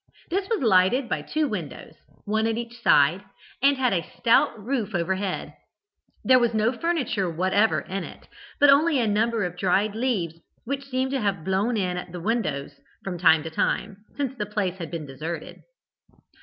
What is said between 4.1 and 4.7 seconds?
stout